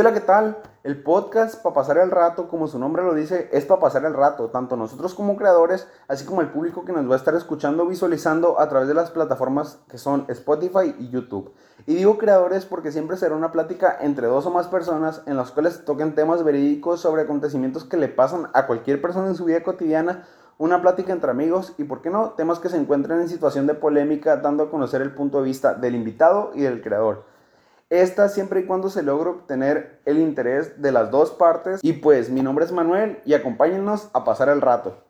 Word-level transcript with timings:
hola, 0.00 0.12
¿qué 0.12 0.20
tal? 0.20 0.58
El 0.82 1.02
podcast 1.02 1.62
para 1.62 1.74
pasar 1.74 1.98
el 1.98 2.10
rato, 2.10 2.48
como 2.48 2.66
su 2.66 2.80
nombre 2.80 3.04
lo 3.04 3.14
dice, 3.14 3.48
es 3.52 3.64
para 3.64 3.80
pasar 3.80 4.04
el 4.04 4.12
rato, 4.12 4.48
tanto 4.48 4.76
nosotros 4.76 5.14
como 5.14 5.36
creadores, 5.36 5.86
así 6.08 6.24
como 6.24 6.40
el 6.40 6.48
público 6.48 6.84
que 6.84 6.92
nos 6.92 7.08
va 7.08 7.14
a 7.14 7.16
estar 7.16 7.34
escuchando, 7.36 7.86
visualizando 7.86 8.60
a 8.60 8.68
través 8.68 8.88
de 8.88 8.94
las 8.94 9.12
plataformas 9.12 9.78
que 9.88 9.98
son 9.98 10.24
Spotify 10.28 10.96
y 10.98 11.10
YouTube. 11.10 11.52
Y 11.86 11.94
digo 11.94 12.18
creadores 12.18 12.64
porque 12.64 12.90
siempre 12.90 13.16
será 13.16 13.36
una 13.36 13.52
plática 13.52 13.96
entre 14.00 14.26
dos 14.26 14.46
o 14.46 14.50
más 14.50 14.66
personas 14.66 15.22
en 15.26 15.36
las 15.36 15.52
cuales 15.52 15.84
toquen 15.84 16.16
temas 16.16 16.42
verídicos 16.42 17.00
sobre 17.00 17.22
acontecimientos 17.22 17.84
que 17.84 17.96
le 17.96 18.08
pasan 18.08 18.48
a 18.52 18.66
cualquier 18.66 19.00
persona 19.00 19.28
en 19.28 19.36
su 19.36 19.44
vida 19.44 19.62
cotidiana, 19.62 20.24
una 20.58 20.82
plática 20.82 21.12
entre 21.12 21.30
amigos 21.30 21.72
y, 21.78 21.84
¿por 21.84 22.02
qué 22.02 22.10
no?, 22.10 22.30
temas 22.30 22.58
que 22.58 22.68
se 22.68 22.78
encuentren 22.78 23.20
en 23.20 23.28
situación 23.28 23.68
de 23.68 23.74
polémica, 23.74 24.38
dando 24.38 24.64
a 24.64 24.70
conocer 24.70 25.02
el 25.02 25.14
punto 25.14 25.38
de 25.38 25.44
vista 25.44 25.74
del 25.74 25.94
invitado 25.94 26.50
y 26.54 26.62
del 26.62 26.82
creador. 26.82 27.33
Esta 27.94 28.28
siempre 28.28 28.58
y 28.58 28.64
cuando 28.64 28.90
se 28.90 29.04
logre 29.04 29.30
obtener 29.30 30.00
el 30.04 30.18
interés 30.18 30.82
de 30.82 30.90
las 30.90 31.12
dos 31.12 31.30
partes. 31.30 31.78
Y 31.80 31.92
pues 31.92 32.28
mi 32.28 32.42
nombre 32.42 32.64
es 32.64 32.72
Manuel 32.72 33.20
y 33.24 33.34
acompáñennos 33.34 34.10
a 34.12 34.24
pasar 34.24 34.48
el 34.48 34.60
rato. 34.60 35.04